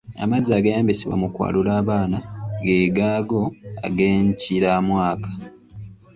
[0.23, 2.17] Amazzi ageeyambisibwa mu kwalula abaana
[2.65, 3.41] ge gaago
[3.85, 5.29] ag'enkiramwaka.